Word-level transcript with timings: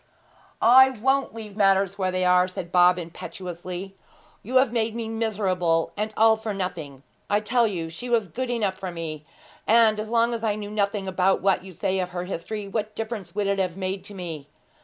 'I 0.63 0.89
won't 0.99 1.35
leave 1.35 1.55
matters 1.55 1.95
where 1.99 2.09
they 2.09 2.25
are,' 2.25 2.47
said 2.47 2.71
Bob 2.71 2.97
impetuously. 2.97 3.95
'You 4.41 4.55
have 4.55 4.71
made 4.73 4.95
me 4.95 5.07
miserable, 5.07 5.91
and 5.95 6.11
all 6.17 6.35
for 6.37 6.55
nothing. 6.55 7.03
I 7.29 7.39
tell 7.39 7.67
you 7.67 7.87
she 7.87 8.09
was 8.09 8.27
good 8.27 8.49
enough 8.49 8.73
for 8.79 8.89
me; 8.91 9.23
and 9.67 9.99
as 9.99 10.09
long 10.09 10.33
as 10.33 10.43
I 10.43 10.55
knew 10.55 10.71
nothing 10.71 11.07
about 11.07 11.43
what 11.43 11.63
you 11.63 11.71
say 11.71 11.99
of 11.99 12.09
her 12.09 12.23
history, 12.23 12.67
what 12.67 12.95
difference 12.95 13.35
would 13.35 13.45
it 13.45 13.59
have 13.59 13.77
made 13.77 14.03
to 14.05 14.15
me? 14.15 14.47